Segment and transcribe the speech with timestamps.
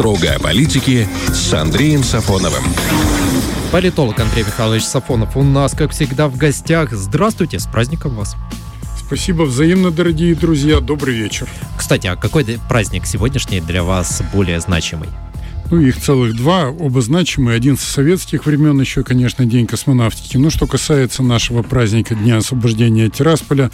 [0.00, 2.64] Строго о политике с Андреем Сафоновым.
[3.70, 6.92] Политолог Андрей Михайлович Сафонов у нас, как всегда, в гостях.
[6.92, 8.34] Здравствуйте, с праздником вас.
[8.98, 10.80] Спасибо взаимно, дорогие друзья.
[10.80, 11.46] Добрый вечер.
[11.76, 15.10] Кстати, а какой праздник сегодняшний для вас более значимый?
[15.70, 17.56] Ну, их целых два, оба значимые.
[17.56, 20.36] Один со советских времен, еще, конечно, День космонавтики.
[20.36, 23.70] Но что касается нашего праздника Дня освобождения Тирасполя,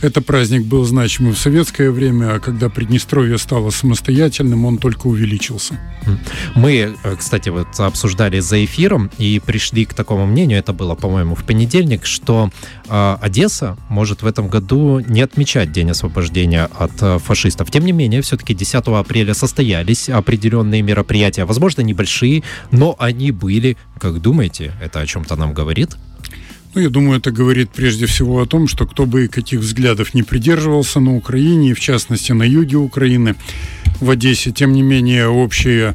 [0.00, 5.78] это праздник был значимый в советское время, а когда Приднестровье стало самостоятельным, он только увеличился.
[6.54, 11.34] Мы, э, кстати, вот обсуждали за эфиром и пришли к такому мнению, это было, по-моему,
[11.34, 12.50] в понедельник, что
[12.88, 17.70] э, Одесса может в этом году не отмечать День освобождения от э, фашистов.
[17.70, 23.76] Тем не менее, все-таки 10 апреля состоялись определенные мероприятия, возможно, небольшие, но они были.
[23.98, 25.96] Как думаете, это о чем-то нам говорит?
[26.74, 30.22] Ну, я думаю, это говорит прежде всего о том, что кто бы каких взглядов не
[30.22, 33.36] придерживался на Украине, и в частности на юге Украины,
[34.00, 35.94] в Одессе, тем не менее, общее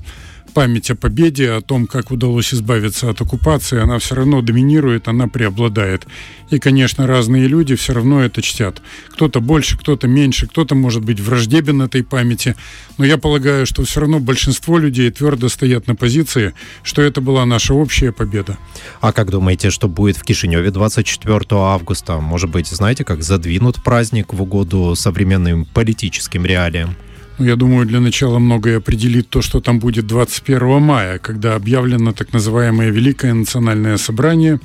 [0.54, 5.28] память о победе, о том, как удалось избавиться от оккупации, она все равно доминирует, она
[5.28, 6.08] преобладает.
[6.50, 8.82] И, конечно, разные люди все равно это чтят.
[9.10, 12.56] Кто-то больше, кто-то меньше, кто-то может быть враждебен этой памяти.
[12.98, 17.46] Но я полагаю, что все равно большинство людей твердо стоят на позиции, что это была
[17.46, 18.58] наша общая победа.
[19.02, 22.20] А как думаете, что будет в Кишиневе 24 августа?
[22.20, 26.96] Может быть, знаете, как задвинут праздник в угоду современным политическим реалиям?
[27.40, 32.12] Ну, я думаю, для начала многое определит то, что там будет 21 мая, когда объявлено
[32.14, 34.60] так называемое Великое национальное собрание,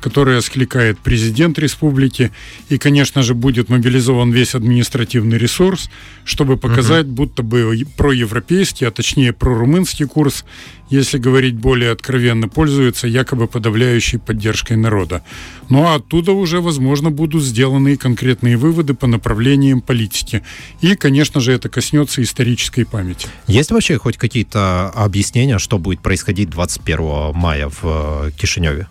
[0.00, 2.32] которое скликает президент республики,
[2.68, 5.90] и, конечно же, будет мобилизован весь административный ресурс,
[6.24, 7.14] чтобы показать, угу.
[7.14, 10.44] будто бы проевропейский, а точнее прорумынский курс,
[10.90, 15.22] если говорить более откровенно, пользуется якобы подавляющей поддержкой народа.
[15.68, 20.42] Ну а оттуда уже, возможно, будут сделаны конкретные выводы по направлениям политики.
[20.80, 23.28] И, конечно же, это коснется исторической памяти.
[23.46, 28.88] Есть вообще хоть какие-то объяснения, что будет происходить 21 мая в э, Кишиневе?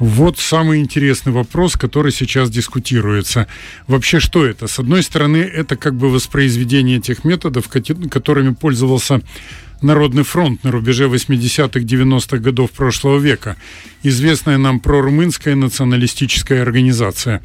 [0.00, 3.46] Вот самый интересный вопрос, который сейчас дискутируется.
[3.86, 4.66] Вообще, что это?
[4.66, 9.20] С одной стороны, это как бы воспроизведение тех методов, которыми пользовался
[9.82, 13.56] Народный фронт на рубеже 80-х, 90-х годов прошлого века,
[14.02, 17.40] известная нам прорумынская националистическая организация.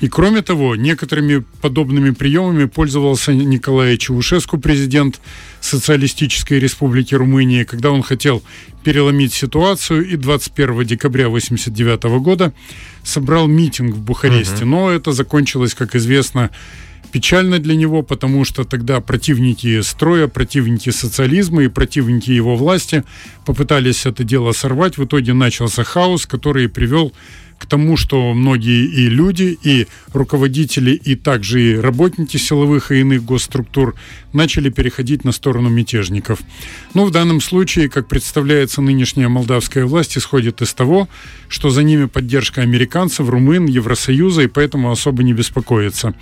[0.00, 5.20] И кроме того, некоторыми подобными приемами пользовался Николай Чаушеску, президент
[5.60, 8.42] Социалистической Республики Румыния, когда он хотел
[8.82, 12.52] переломить ситуацию и 21 декабря 1989 года
[13.02, 14.64] собрал митинг в Бухаресте.
[14.64, 14.70] Угу.
[14.70, 16.50] Но это закончилось, как известно,
[17.12, 23.04] печально для него, потому что тогда противники строя, противники социализма и противники его власти
[23.44, 24.96] попытались это дело сорвать.
[24.96, 27.12] В итоге начался хаос, который привел
[27.60, 33.22] к тому, что многие и люди, и руководители, и также и работники силовых и иных
[33.22, 33.94] госструктур
[34.32, 36.40] начали переходить на сторону мятежников.
[36.94, 41.08] Но в данном случае, как представляется, нынешняя молдавская власть исходит из того,
[41.48, 46.14] что за ними поддержка американцев, румын, Евросоюза, и поэтому особо не беспокоится.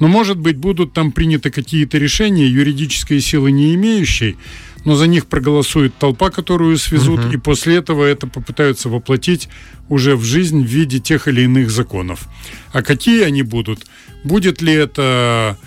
[0.00, 4.36] Но, может быть, будут там приняты какие-то решения, юридической силы не имеющие,
[4.84, 7.32] но за них проголосует толпа, которую свезут, угу.
[7.32, 9.48] и после этого это попытаются воплотить
[9.88, 12.28] уже в жизнь в виде тех или иных законов.
[12.72, 13.86] А какие они будут?
[14.24, 15.58] Будет ли это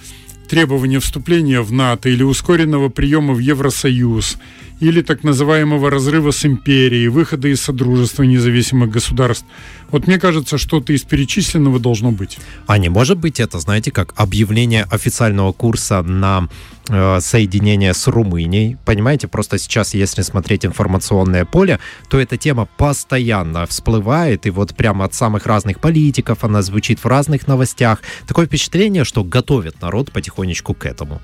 [0.50, 4.38] требование вступления в НАТО или ускоренного приема в Евросоюз,
[4.82, 9.46] или так называемого разрыва с империей, выхода из Содружества независимых государств.
[9.92, 12.38] Вот мне кажется, что-то из перечисленного должно быть.
[12.68, 16.50] А не может быть это, знаете, как объявление официального курса на
[16.88, 18.78] соединение с Румынией?
[18.86, 25.06] Понимаете, просто сейчас, если смотреть информационное поле, то эта тема постоянно всплывает, и вот прямо
[25.06, 28.02] от самых разных политиков она звучит в разных новостях.
[28.28, 31.22] Такое впечатление, что готовят народ потихонечку к этому.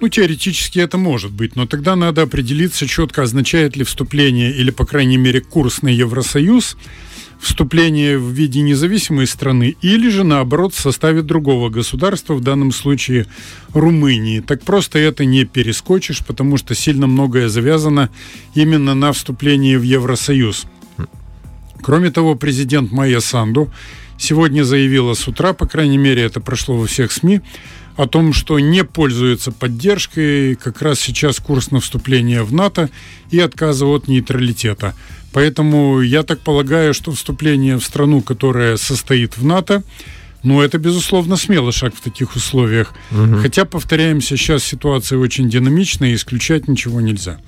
[0.00, 4.84] Ну, теоретически это может быть, но тогда надо определиться четко, означает ли вступление или, по
[4.84, 6.76] крайней мере, курс на Евросоюз
[7.42, 13.26] вступление в виде независимой страны или же, наоборот, в составе другого государства, в данном случае
[13.74, 14.38] Румынии.
[14.40, 18.10] Так просто это не перескочишь, потому что сильно многое завязано
[18.54, 20.66] именно на вступлении в Евросоюз.
[21.82, 23.72] Кроме того, президент Майя Санду
[24.18, 27.40] сегодня заявила с утра, по крайней мере, это прошло во всех СМИ,
[27.96, 32.90] о том, что не пользуется поддержкой как раз сейчас курс на вступление в НАТО
[33.30, 34.94] и отказа от нейтралитета.
[35.32, 39.82] Поэтому я так полагаю, что вступление в страну, которая состоит в НАТО,
[40.42, 42.92] Ну, это, безусловно, смелый шаг в таких условиях.
[43.10, 43.38] Угу.
[43.42, 47.38] Хотя, повторяемся, сейчас ситуация очень динамичная, и исключать ничего нельзя.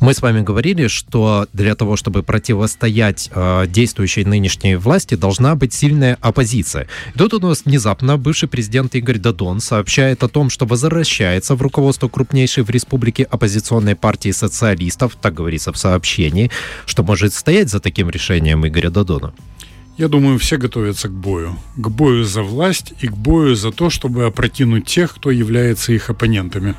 [0.00, 5.72] Мы с вами говорили, что для того, чтобы противостоять э, действующей нынешней власти, должна быть
[5.72, 6.86] сильная оппозиция.
[7.14, 11.62] И тут у нас внезапно бывший президент Игорь Дадон сообщает о том, что возвращается в
[11.62, 16.50] руководство крупнейшей в республике оппозиционной партии социалистов, так говорится в сообщении,
[16.86, 19.32] что может стоять за таким решением Игоря Дадона.
[19.96, 21.56] Я думаю, все готовятся к бою.
[21.76, 26.10] К бою за власть и к бою за то, чтобы опрокинуть тех, кто является их
[26.10, 26.74] оппонентами.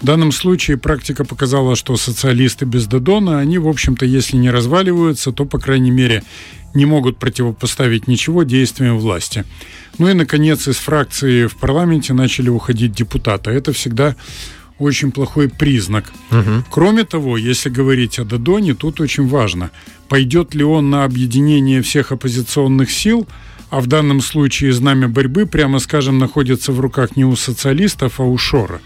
[0.00, 5.30] В данном случае практика показала, что социалисты без Додона, они, в общем-то, если не разваливаются,
[5.30, 6.24] то, по крайней мере,
[6.74, 9.44] не могут противопоставить ничего действиям власти.
[9.98, 13.50] Ну и, наконец, из фракции в парламенте начали уходить депутаты.
[13.50, 14.16] Это всегда
[14.80, 16.12] очень плохой признак.
[16.30, 16.64] Угу.
[16.70, 19.70] Кроме того, если говорить о Дадоне, тут очень важно,
[20.08, 23.28] пойдет ли он на объединение всех оппозиционных сил,
[23.70, 28.24] а в данном случае знамя борьбы, прямо скажем, находится в руках не у социалистов, а
[28.24, 28.80] у Шора.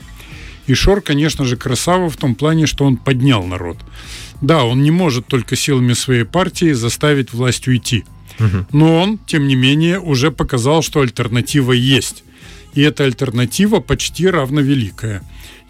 [0.67, 3.79] И Шор, конечно же, красава в том плане, что он поднял народ.
[4.40, 8.05] Да, он не может только силами своей партии заставить власть уйти.
[8.40, 8.67] Угу.
[8.73, 12.25] Но он, тем не менее, уже показал, что альтернатива есть.
[12.75, 15.23] И эта альтернатива почти равновеликая.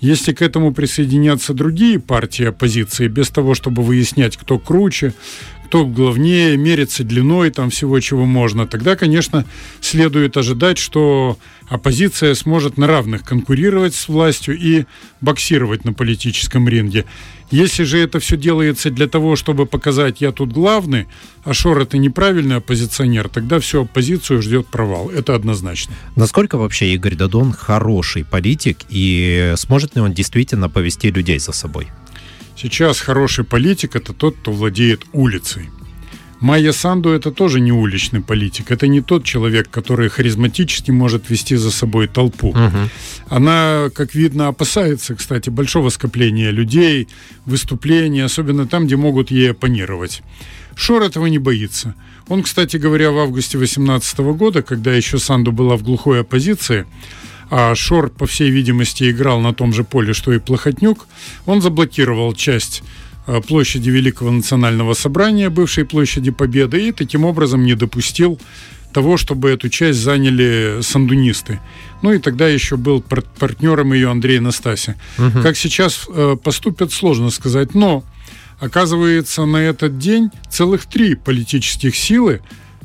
[0.04, 5.14] Если к этому присоединятся другие партии оппозиции, без того, чтобы выяснять, кто круче,
[5.64, 9.46] кто главнее, мериться длиной там всего, чего можно, тогда, конечно,
[9.80, 11.38] следует ожидать, что
[11.68, 14.84] оппозиция сможет на равных конкурировать с властью и
[15.20, 17.04] боксировать на политическом ринге.
[17.50, 21.06] Если же это все делается для того, чтобы показать, я тут главный,
[21.44, 25.10] а Шор это неправильный оппозиционер, тогда всю оппозицию ждет провал.
[25.10, 25.94] Это однозначно.
[26.16, 31.88] Насколько вообще Игорь Дадон хороший политик и сможет ли он действительно повести людей за собой?
[32.56, 35.70] Сейчас хороший политик– это тот, кто владеет улицей.
[36.44, 38.70] Майя Санду это тоже не уличный политик.
[38.70, 42.48] Это не тот человек, который харизматически может вести за собой толпу.
[42.48, 42.90] Угу.
[43.30, 47.08] Она, как видно, опасается, кстати, большого скопления людей,
[47.46, 50.22] выступлений, особенно там, где могут ей оппонировать.
[50.76, 51.94] Шор этого не боится.
[52.28, 56.84] Он, кстати говоря, в августе 2018 года, когда еще Санду была в глухой оппозиции,
[57.48, 61.06] а Шор, по всей видимости, играл на том же поле, что и Плохотнюк,
[61.46, 62.82] он заблокировал часть
[63.46, 68.38] площади Великого национального собрания, бывшей площади Победы, и таким образом не допустил
[68.92, 71.60] того, чтобы эту часть заняли сандунисты.
[72.02, 74.96] Ну и тогда еще был партнером ее Андрей Настасия.
[75.18, 75.42] Угу.
[75.42, 78.04] Как сейчас э, поступят, сложно сказать, но
[78.60, 82.40] оказывается на этот день целых три политических силы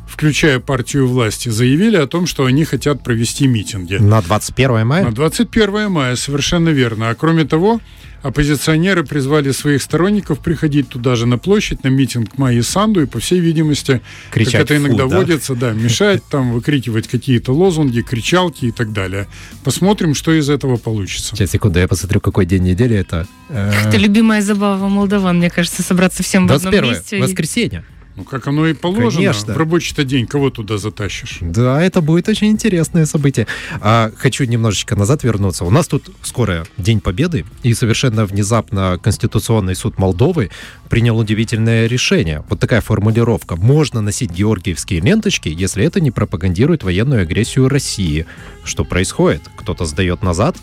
[0.09, 3.95] включая партию власти, заявили о том, что они хотят провести митинги.
[3.95, 5.05] На 21 мая?
[5.05, 7.09] На 21 мая, совершенно верно.
[7.09, 7.79] А кроме того,
[8.21, 13.19] оппозиционеры призвали своих сторонников приходить туда же на площадь, на митинг Майи Санду, и, по
[13.19, 14.01] всей видимости,
[14.31, 15.17] Кричать как это иногда фу, да?
[15.17, 19.27] водится, да, мешать там, выкрикивать какие-то лозунги, кричалки и так далее.
[19.63, 21.35] Посмотрим, что из этого получится.
[21.35, 23.27] Сейчас, секунду, я посмотрю, какой день недели это.
[23.49, 27.21] Это любимая забава молдаван, мне кажется, собраться всем в одном месте.
[27.21, 27.85] воскресенье.
[28.19, 29.31] Ну, как оно и положено.
[29.31, 29.53] Конечно.
[29.53, 31.37] В рабочий-то день кого туда затащишь?
[31.39, 33.47] Да, это будет очень интересное событие.
[33.79, 35.63] А, хочу немножечко назад вернуться.
[35.63, 40.49] У нас тут скоро День Победы, и совершенно внезапно Конституционный суд Молдовы
[40.89, 42.43] принял удивительное решение.
[42.49, 43.55] Вот такая формулировка.
[43.55, 48.25] Можно носить георгиевские ленточки, если это не пропагандирует военную агрессию России.
[48.65, 49.43] Что происходит?
[49.55, 50.57] Кто-то сдает назад?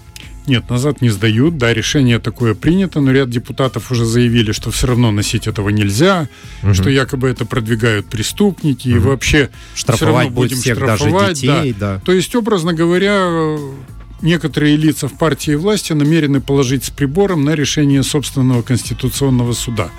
[0.47, 1.59] Нет, назад не сдают.
[1.59, 6.29] Да, решение такое принято, но ряд депутатов уже заявили, что все равно носить этого нельзя,
[6.63, 6.75] угу.
[6.75, 8.97] что якобы это продвигают преступники угу.
[8.97, 11.41] и вообще штрафовать все равно будем всех штрафовать.
[11.41, 11.95] Даже детей, да.
[11.95, 12.01] да.
[12.01, 13.59] То есть, образно говоря,
[14.23, 19.91] некоторые лица в партии власти намерены положить с прибором на решение собственного конституционного суда.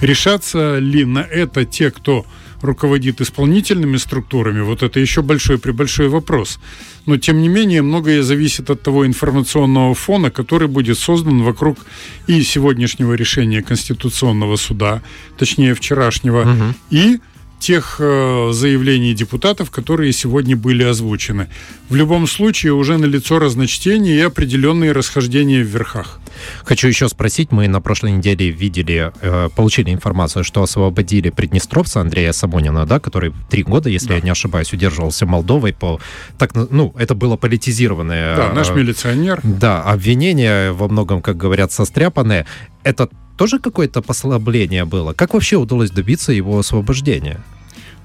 [0.00, 2.26] Решаться ли на это те, кто
[2.64, 6.58] руководит исполнительными структурами, вот это еще большой прибольшой вопрос.
[7.06, 11.78] Но, тем не менее, многое зависит от того информационного фона, который будет создан вокруг
[12.26, 15.02] и сегодняшнего решения Конституционного суда,
[15.38, 16.74] точнее, вчерашнего, угу.
[16.90, 17.18] и
[17.58, 21.48] тех э, заявлений депутатов, которые сегодня были озвучены.
[21.88, 26.20] В любом случае уже налицо разночтение и определенные расхождения в верхах.
[26.64, 32.32] Хочу еще спросить, мы на прошлой неделе видели, э, получили информацию, что освободили приднестровца Андрея
[32.32, 34.14] Самонина, да, который три года, если да.
[34.16, 36.00] я не ошибаюсь, удерживался Молдовой по...
[36.38, 38.36] Так, ну, это было политизированное...
[38.36, 39.40] Да, наш э, милиционер.
[39.42, 42.46] Да, обвинение во многом, как говорят, состряпанное.
[42.82, 45.12] Это тоже какое-то послабление было?
[45.12, 47.42] Как вообще удалось добиться его освобождения?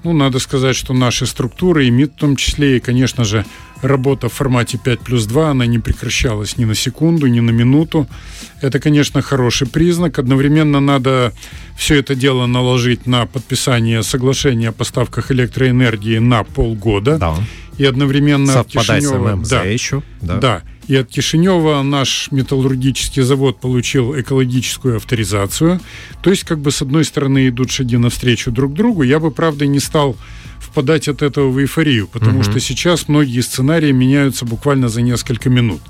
[0.02, 3.44] Ну, надо сказать, что наши структуры, и МИД в том числе, и, конечно же,
[3.82, 8.08] работа в формате 5 плюс 2, она не прекращалась ни на секунду, ни на минуту.
[8.62, 10.18] Это, конечно, хороший признак.
[10.18, 11.34] Одновременно надо
[11.76, 17.18] все это дело наложить на подписание соглашения о поставках электроэнергии на полгода.
[17.18, 17.36] Да.
[17.76, 19.32] и одновременно Совпадает Кишинева...
[19.32, 20.02] с ММЗ да, еще.
[20.22, 20.38] Да.
[20.38, 20.62] да.
[20.90, 25.80] И от Кишинева наш металлургический завод получил экологическую авторизацию.
[26.20, 29.04] То есть, как бы, с одной стороны, идут шаги навстречу друг другу.
[29.04, 30.16] Я бы, правда, не стал
[30.58, 32.50] впадать от этого в эйфорию, потому угу.
[32.50, 35.80] что сейчас многие сценарии меняются буквально за несколько минут.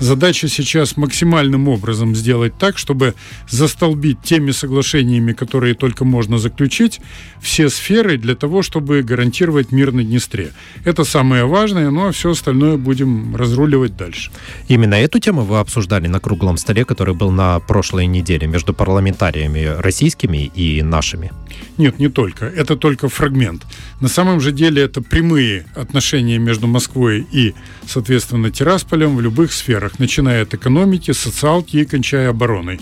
[0.00, 3.14] Задача сейчас максимальным образом сделать так, чтобы
[3.48, 7.00] застолбить теми соглашениями, которые только можно заключить,
[7.40, 10.52] все сферы для того, чтобы гарантировать мир на Днестре.
[10.84, 14.30] Это самое важное, ну а все остальное будем разруливать дальше.
[14.68, 19.64] Именно эту тему вы обсуждали на круглом столе, который был на прошлой неделе между парламентариями
[19.78, 21.32] российскими и нашими?
[21.78, 22.46] Нет, не только.
[22.46, 23.62] Это только фрагмент.
[24.00, 27.54] На самом же деле это прямые отношения между Москвой и,
[27.86, 32.80] соответственно, Тирасполем в любых сферах, начиная от экономики, социалки и кончая обороной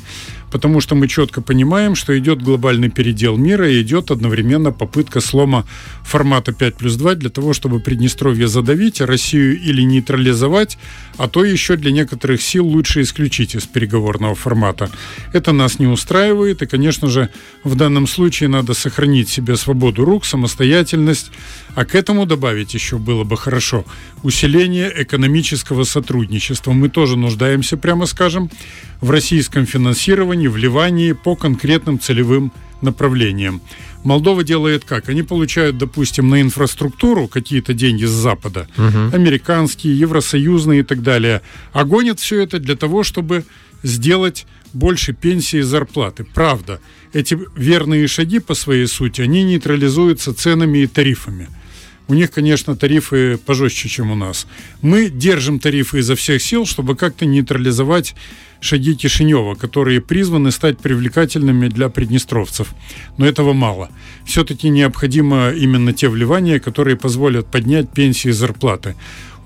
[0.54, 5.66] потому что мы четко понимаем, что идет глобальный передел мира и идет одновременно попытка слома
[6.04, 10.78] формата 5 плюс 2 для того, чтобы Приднестровье задавить, а Россию или нейтрализовать,
[11.16, 14.90] а то еще для некоторых сил лучше исключить из переговорного формата.
[15.32, 17.30] Это нас не устраивает, и, конечно же,
[17.64, 21.32] в данном случае надо сохранить себе свободу рук, самостоятельность,
[21.74, 23.84] а к этому добавить еще было бы хорошо
[24.22, 26.70] усиление экономического сотрудничества.
[26.70, 28.50] Мы тоже нуждаемся, прямо скажем,
[29.00, 33.60] в российском финансировании, вливании по конкретным целевым направлениям.
[34.04, 35.08] Молдова делает как?
[35.08, 39.16] Они получают, допустим, на инфраструктуру какие-то деньги с Запада, угу.
[39.16, 41.40] американские, евросоюзные и так далее,
[41.72, 43.44] а гонят все это для того, чтобы
[43.82, 46.24] сделать больше пенсии и зарплаты.
[46.24, 46.80] Правда,
[47.12, 51.48] эти верные шаги по своей сути, они нейтрализуются ценами и тарифами.
[52.06, 54.46] У них, конечно, тарифы пожестче, чем у нас.
[54.82, 58.14] Мы держим тарифы изо всех сил, чтобы как-то нейтрализовать
[58.60, 62.74] шаги Кишинева, которые призваны стать привлекательными для приднестровцев.
[63.16, 63.90] Но этого мало.
[64.26, 68.96] Все-таки необходимо именно те вливания, которые позволят поднять пенсии и зарплаты.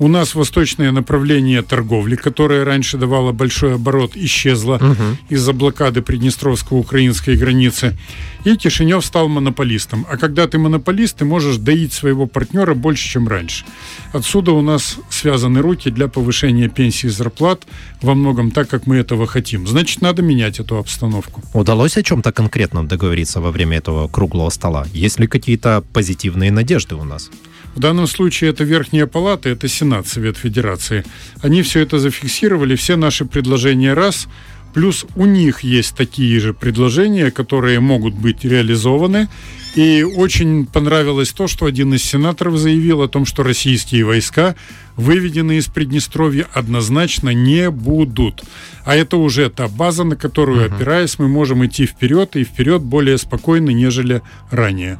[0.00, 5.18] У нас восточное направление торговли, которое раньше давало большой оборот, исчезло угу.
[5.28, 7.98] из-за блокады Приднестровско-украинской границы.
[8.44, 10.06] И Кишинев стал монополистом.
[10.08, 13.64] А когда ты монополист, ты можешь доить своего партнера больше, чем раньше.
[14.12, 17.66] Отсюда у нас связаны руки для повышения пенсии и зарплат
[18.00, 19.66] во многом так, как мы этого хотим.
[19.66, 21.42] Значит, надо менять эту обстановку.
[21.54, 24.86] Удалось о чем-то конкретном договориться во время этого круглого стола?
[24.94, 27.30] Есть ли какие-то позитивные надежды у нас?
[27.74, 31.04] В данном случае это Верхняя Палата, это Сенат Совет Федерации.
[31.42, 34.28] Они все это зафиксировали, все наши предложения раз,
[34.74, 39.28] плюс у них есть такие же предложения, которые могут быть реализованы.
[39.74, 44.56] И очень понравилось то, что один из сенаторов заявил о том, что российские войска
[44.96, 48.42] выведены из Приднестровья однозначно не будут.
[48.84, 53.18] А это уже та база, на которую, опираясь, мы можем идти вперед и вперед более
[53.18, 54.98] спокойно, нежели ранее.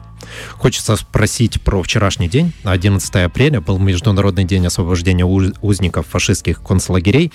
[0.52, 2.52] Хочется спросить про вчерашний день.
[2.64, 7.32] 11 апреля был Международный день освобождения узников фашистских концлагерей.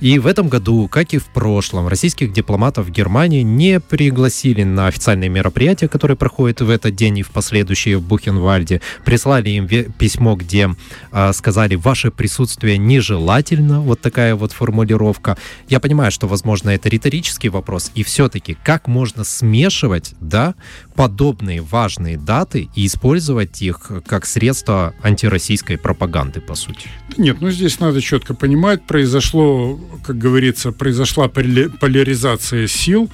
[0.00, 4.86] И в этом году, как и в прошлом, российских дипломатов в Германии не пригласили на
[4.88, 8.80] официальные мероприятия, которые проходят в этот день и в последующие в Бухенвальде.
[9.04, 10.70] Прислали им письмо, где
[11.12, 13.80] э, сказали, ваше присутствие нежелательно.
[13.80, 15.36] Вот такая вот формулировка.
[15.68, 17.90] Я понимаю, что, возможно, это риторический вопрос.
[17.94, 20.54] И все-таки, как можно смешивать, да,
[20.94, 22.33] подобные важные даты
[22.74, 26.88] и использовать их как средство антироссийской пропаганды, по сути?
[27.16, 33.10] Нет, ну здесь надо четко понимать, произошло, как говорится, произошла поляризация сил,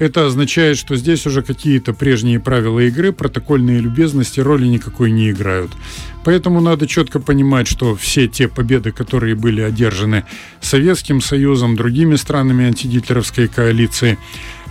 [0.00, 5.70] это означает, что здесь уже какие-то прежние правила игры, протокольные любезности роли никакой не играют.
[6.24, 10.24] Поэтому надо четко понимать, что все те победы, которые были одержаны
[10.60, 14.18] Советским Союзом, другими странами антигитлеровской коалиции,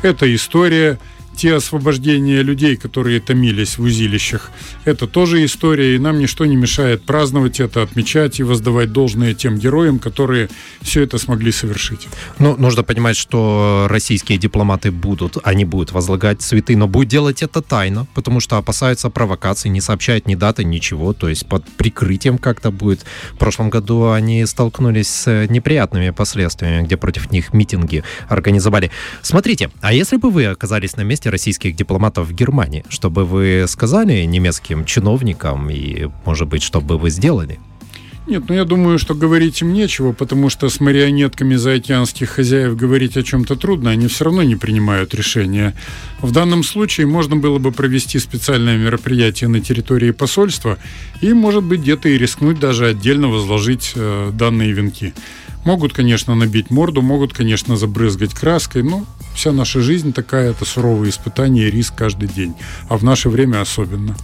[0.01, 0.99] это история–
[1.35, 4.51] те освобождения людей, которые томились в узилищах,
[4.85, 9.57] это тоже история, и нам ничто не мешает праздновать это, отмечать и воздавать должное тем
[9.57, 10.49] героям, которые
[10.81, 12.07] все это смогли совершить.
[12.39, 17.61] Ну, нужно понимать, что российские дипломаты будут, они будут возлагать цветы, но будут делать это
[17.61, 22.71] тайно, потому что опасаются провокаций, не сообщают ни даты, ничего, то есть под прикрытием как-то
[22.71, 23.05] будет.
[23.33, 28.91] В прошлом году они столкнулись с неприятными последствиями, где против них митинги организовали.
[29.21, 33.65] Смотрите, а если бы вы оказались на месте месте российских дипломатов в Германии, чтобы вы
[33.67, 37.59] сказали немецким чиновникам и, может быть, что бы вы сделали?
[38.27, 43.17] Нет, ну я думаю, что говорить им нечего, потому что с марионетками заокеанских хозяев говорить
[43.17, 45.73] о чем-то трудно, они все равно не принимают решения.
[46.21, 50.77] В данном случае можно было бы провести специальное мероприятие на территории посольства
[51.21, 55.13] и, может быть, где-то и рискнуть даже отдельно возложить э, данные венки.
[55.65, 61.09] Могут, конечно, набить морду, могут, конечно, забрызгать краской, но Вся наша жизнь такая, это суровые
[61.09, 62.53] испытания и риск каждый день.
[62.89, 64.15] А в наше время особенно.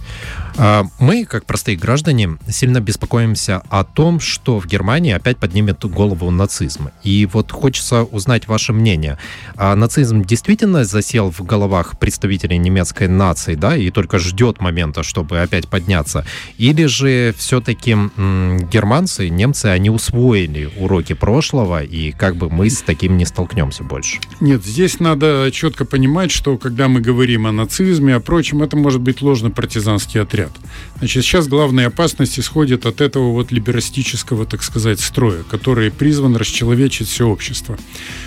[0.56, 6.30] А, мы, как простые граждане, сильно беспокоимся о том, что в Германии опять поднимет голову
[6.30, 6.90] нацизм.
[7.02, 9.18] И вот хочется узнать ваше мнение.
[9.56, 15.40] А нацизм действительно засел в головах представителей немецкой нации, да, и только ждет момента, чтобы
[15.40, 16.26] опять подняться?
[16.58, 23.16] Или же все-таки германцы, немцы, они усвоили уроки прошлого, и как бы мы с таким
[23.16, 24.18] не столкнемся больше?
[24.40, 29.00] Нет, здесь надо четко понимать, что когда мы говорим о нацизме, о прочем, это может
[29.00, 30.52] быть ложно-партизанский отряд говорят.
[30.98, 37.08] Значит, сейчас главная опасность исходит от этого вот либерастического, так сказать, строя, который призван расчеловечить
[37.08, 37.78] все общество.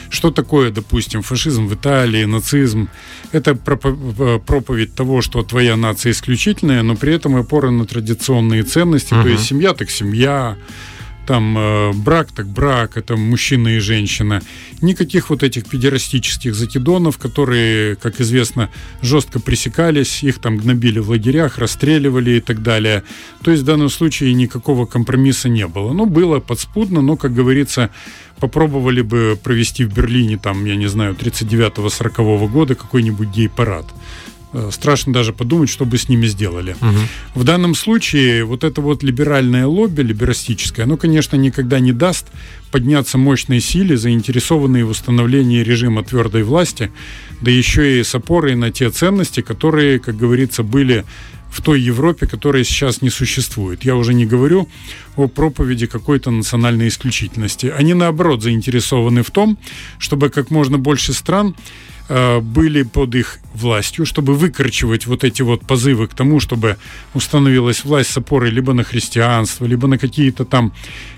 [0.09, 2.89] Что такое, допустим, фашизм в Италии, нацизм?
[3.31, 9.13] Это э, проповедь того, что твоя нация исключительная, но при этом опора на традиционные ценности,
[9.13, 9.23] uh-huh.
[9.23, 10.57] то есть семья так семья,
[11.25, 14.41] там э, брак так брак, это мужчина и женщина.
[14.81, 18.69] Никаких вот этих педерастических закидонов, которые, как известно,
[19.01, 23.03] жестко пресекались, их там гнобили в лагерях, расстреливали и так далее.
[23.43, 25.93] То есть в данном случае никакого компромисса не было.
[25.93, 27.89] Ну, было подспудно, но, как говорится,
[28.39, 33.85] попробовали бы провести в Берлине, там, я не знаю, 39-40 года какой-нибудь гей-парад.
[34.53, 36.75] Э, страшно даже подумать, что бы с ними сделали.
[36.79, 37.41] Угу.
[37.41, 42.27] В данном случае вот это вот либеральное лобби, либерастическое, оно, конечно, никогда не даст
[42.71, 46.91] подняться мощной силе, заинтересованные в установлении режима твердой власти,
[47.41, 51.03] да еще и с опорой на те ценности, которые, как говорится, были
[51.49, 53.83] в той Европе, которая сейчас не существует.
[53.83, 54.67] Я уже не говорю
[55.15, 57.67] о проповеди какой-то национальной исключительности.
[57.67, 59.57] Они, наоборот, заинтересованы в том,
[59.99, 61.55] чтобы как можно больше стран
[62.09, 66.77] были под их властью, чтобы выкорчевать вот эти вот позывы к тому, чтобы
[67.13, 70.73] установилась власть с опорой либо на христианство, либо на какие-то там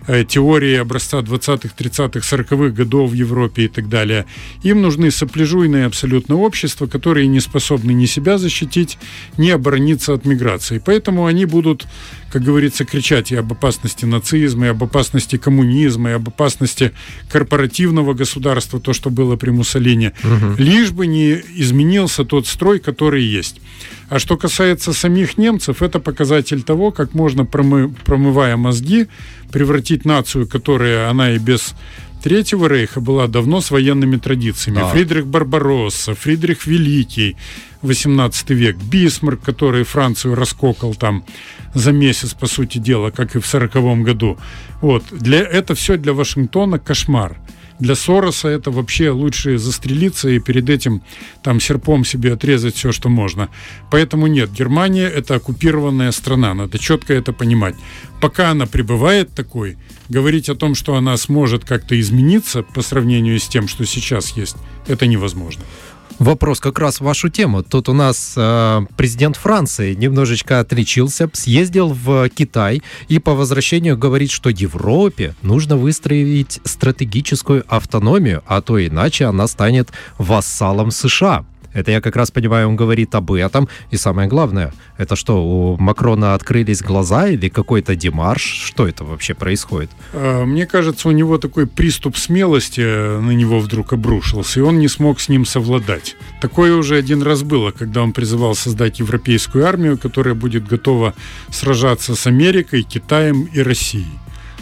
[0.08, 4.26] э, теории образца 20-х, 30-х, 40-х годов в Европе и так далее.
[4.64, 8.98] Им нужны сопляжуйные абсолютно общества, которые не способны ни себя защитить,
[9.38, 10.82] ни оборониться от миграции.
[10.84, 11.88] Поэтому они будут
[12.32, 16.92] как говорится, кричать и об опасности нацизма, и об опасности коммунизма, и об опасности
[17.30, 20.56] корпоративного государства, то, что было при Муссолини, угу.
[20.58, 23.62] лишь бы не изменился тот строй, который есть.
[24.10, 29.08] А что касается самих немцев, это показатель того, как можно, промы, промывая мозги,
[29.52, 31.74] превратить нацию, которая она и без
[32.26, 34.78] Третьего рейха была давно с военными традициями.
[34.78, 34.88] Да.
[34.88, 37.38] Фридрих Барбаросса, Фридрих Великий,
[37.84, 41.24] 18 век, Бисмарк, который Францию раскокал там
[41.76, 44.40] за месяц, по сути дела, как и в 40 году.
[44.82, 45.04] Вот.
[45.12, 47.38] Для, это все для Вашингтона кошмар.
[47.80, 51.02] Для Сороса это вообще лучше застрелиться и перед этим
[51.44, 53.50] там серпом себе отрезать все, что можно.
[53.92, 57.76] Поэтому нет, Германия это оккупированная страна, надо четко это понимать.
[58.22, 63.48] Пока она пребывает такой, говорить о том, что она сможет как-то измениться по сравнению с
[63.48, 64.56] тем, что сейчас есть,
[64.88, 65.64] это невозможно.
[66.20, 67.62] Вопрос как раз в вашу тему.
[67.62, 74.32] Тут у нас э, президент Франции немножечко отличился, съездил в Китай и по возвращению говорит,
[74.32, 81.46] что Европе нужно выстроить стратегическую автономию, а то иначе она станет вассалом США.
[81.76, 83.68] Это я как раз понимаю, он говорит об этом.
[83.92, 88.42] И самое главное, это что, у Макрона открылись глаза или какой-то демарш?
[88.42, 89.92] Что это вообще происходит?
[90.14, 92.80] А, мне кажется, у него такой приступ смелости
[93.20, 96.16] на него вдруг обрушился, и он не смог с ним совладать.
[96.42, 101.14] Такое уже один раз было, когда он призывал создать европейскую армию, которая будет готова
[101.52, 104.20] сражаться с Америкой, Китаем и Россией.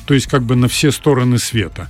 [0.08, 1.90] То есть как бы на все стороны света.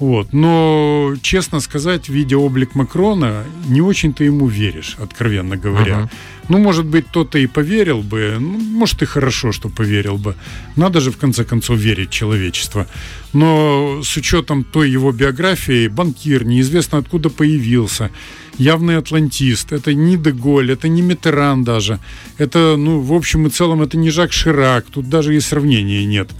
[0.00, 0.32] Вот.
[0.32, 6.00] Но, честно сказать, видя облик Макрона, не очень-то ему веришь, откровенно говоря.
[6.00, 6.10] Uh-huh.
[6.48, 10.34] Ну, может быть, кто-то и поверил бы, ну, может, и хорошо, что поверил бы.
[10.74, 12.86] Надо же, в конце концов, верить человечество.
[13.34, 18.10] Но с учетом той его биографии, банкир, неизвестно откуда появился,
[18.58, 21.98] явный атлантист, это не Деголь, это не Митеран даже,
[22.38, 26.30] это, ну, в общем и целом, это не Жак Ширак, тут даже и сравнения нет.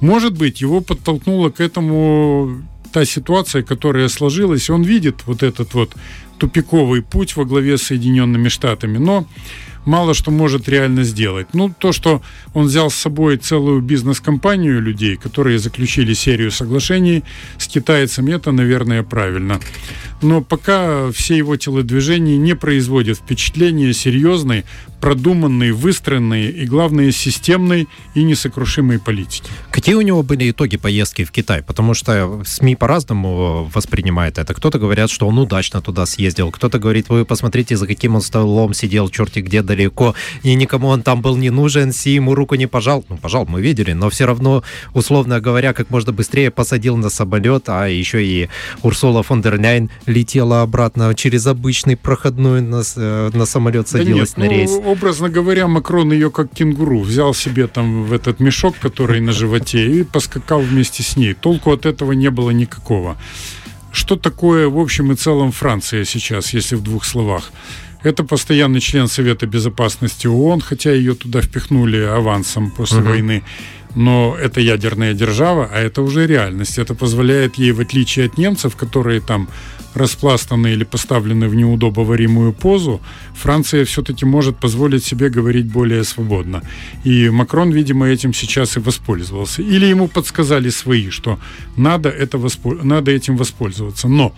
[0.00, 2.64] Может быть, его подтолкнуло к этому
[2.94, 5.96] та ситуация, которая сложилась, он видит вот этот вот
[6.38, 9.26] тупиковый путь во главе с Соединенными Штатами, но
[9.84, 11.48] мало что может реально сделать.
[11.54, 12.22] Ну, то, что
[12.54, 17.24] он взял с собой целую бизнес-компанию людей, которые заключили серию соглашений
[17.58, 19.58] с китайцами, это, наверное, правильно.
[20.22, 24.64] Но пока все его телодвижения не производят впечатления серьезной,
[25.04, 29.50] продуманной, выстроенной и, главное, системной и несокрушимой политики.
[29.70, 31.62] Какие у него были итоги поездки в Китай?
[31.62, 34.54] Потому что СМИ по-разному воспринимают это.
[34.54, 38.72] Кто-то говорят, что он удачно туда съездил, кто-то говорит, вы посмотрите, за каким он столом
[38.72, 42.66] сидел, черти где далеко, и никому он там был не нужен, Си ему руку не
[42.66, 43.04] пожал.
[43.10, 44.62] Ну, пожал, мы видели, но все равно,
[44.94, 48.48] условно говоря, как можно быстрее посадил на самолет, а еще и
[48.82, 54.42] Урсула фон дер Ляйн летела обратно через обычный проходной на, э, на самолет садилась да
[54.42, 54.70] нет, на рейс.
[54.70, 59.32] Ну, образно говоря, Макрон ее как кенгуру взял себе там в этот мешок, который на
[59.32, 61.34] животе, и поскакал вместе с ней.
[61.34, 63.16] Толку от этого не было никакого.
[63.92, 67.52] Что такое, в общем и целом, Франция сейчас, если в двух словах?
[68.02, 73.08] Это постоянный член Совета Безопасности ООН, хотя ее туда впихнули авансом после угу.
[73.08, 73.42] войны
[73.94, 76.78] но это ядерная держава, а это уже реальность.
[76.78, 79.48] Это позволяет ей, в отличие от немцев, которые там
[79.94, 83.00] распластаны или поставлены в неудобоваримую позу,
[83.34, 86.62] Франция все-таки может позволить себе говорить более свободно.
[87.04, 89.62] И Макрон, видимо, этим сейчас и воспользовался.
[89.62, 91.38] Или ему подсказали свои, что
[91.76, 92.74] надо, это воспо...
[92.82, 94.08] надо этим воспользоваться.
[94.08, 94.34] Но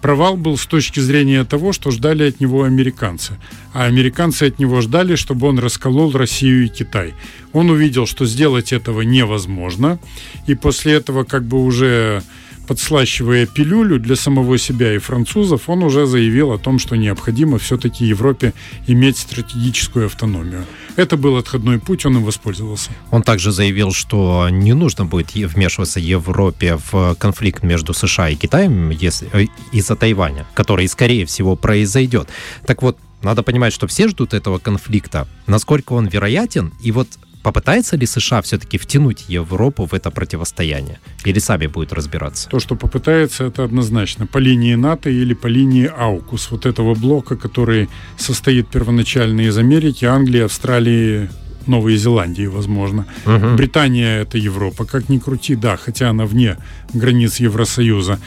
[0.00, 3.38] провал был с точки зрения того, что ждали от него американцы.
[3.72, 7.14] А американцы от него ждали, чтобы он расколол Россию и Китай.
[7.52, 9.98] Он увидел, что сделать этого невозможно,
[10.46, 12.22] и после этого как бы уже
[12.66, 18.04] подслащивая пилюлю для самого себя и французов, он уже заявил о том, что необходимо все-таки
[18.04, 18.52] Европе
[18.86, 20.64] иметь стратегическую автономию.
[20.96, 22.90] Это был отходной путь, он им воспользовался.
[23.10, 28.90] Он также заявил, что не нужно будет вмешиваться Европе в конфликт между США и Китаем
[28.90, 32.28] э, из-за Тайваня, который, скорее всего, произойдет.
[32.66, 35.26] Так вот, надо понимать, что все ждут этого конфликта.
[35.46, 36.72] Насколько он вероятен?
[36.82, 37.08] И вот
[37.44, 40.98] Попытается ли США все-таки втянуть Европу в это противостояние?
[41.26, 42.48] Или сами будет разбираться?
[42.48, 44.26] То, что попытается, это однозначно.
[44.26, 50.06] По линии НАТО или по линии АУКУС, вот этого блока, который состоит первоначально из Америки,
[50.06, 51.28] Англии, Австралии,
[51.66, 53.06] Новой Зеландии, возможно.
[53.26, 53.56] Угу.
[53.56, 56.56] Британия это Европа, как ни крути, да, хотя она вне
[56.92, 58.18] границ Евросоюза.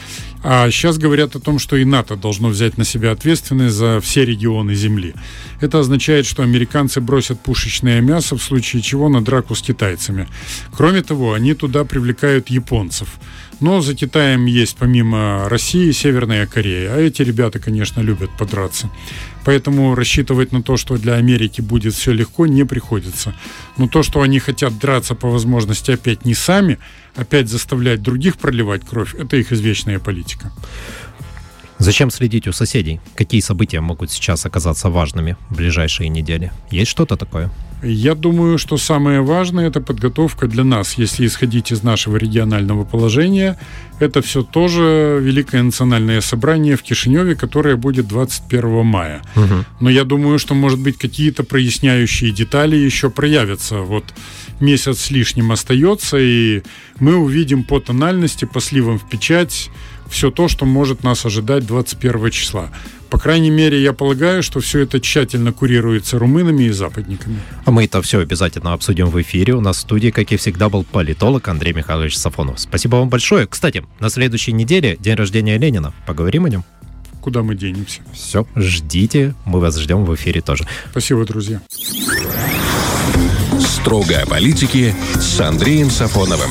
[0.42, 4.24] А сейчас говорят о том, что и НАТО должно взять на себя ответственность за все
[4.24, 5.14] регионы Земли.
[5.60, 10.28] Это означает, что американцы бросят пушечное мясо, в случае чего на драку с китайцами.
[10.72, 13.08] Кроме того, они туда привлекают японцев.
[13.60, 16.94] Но за Китаем есть помимо России Северная Корея.
[16.94, 18.88] А эти ребята, конечно, любят подраться.
[19.48, 23.34] Поэтому рассчитывать на то, что для Америки будет все легко, не приходится.
[23.78, 26.76] Но то, что они хотят драться по возможности опять не сами,
[27.16, 30.52] опять заставлять других проливать кровь, это их извечная политика.
[31.78, 33.00] Зачем следить у соседей?
[33.14, 36.52] Какие события могут сейчас оказаться важными в ближайшие недели?
[36.70, 37.50] Есть что-то такое?
[37.82, 43.56] Я думаю, что самое важное– это подготовка для нас, если исходить из нашего регионального положения.
[44.00, 49.22] Это все тоже Великое национальное собрание в Кишиневе, которое будет 21 мая.
[49.36, 49.64] Угу.
[49.80, 53.78] Но я думаю, что, может быть, какие-то проясняющие детали еще проявятся.
[53.78, 54.04] Вот
[54.60, 56.62] месяц с лишним остается, и
[56.98, 59.70] мы увидим по тональности, по сливам в печать
[60.10, 62.70] все то, что может нас ожидать 21 числа.
[63.10, 67.40] По крайней мере, я полагаю, что все это тщательно курируется румынами и западниками.
[67.64, 69.54] А мы это все обязательно обсудим в эфире.
[69.54, 72.60] У нас в студии, как и всегда, был политолог Андрей Михайлович Сафонов.
[72.60, 73.46] Спасибо вам большое.
[73.46, 75.94] Кстати, на следующей неделе день рождения Ленина.
[76.06, 76.64] Поговорим о нем.
[77.20, 78.00] Куда мы денемся?
[78.12, 79.34] Все, ждите.
[79.44, 80.66] Мы вас ждем в эфире тоже.
[80.90, 81.60] Спасибо, друзья.
[83.60, 86.50] Строго о политике с Андреем Сафоновым.